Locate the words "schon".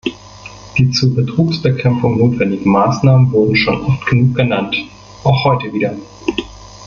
3.55-3.81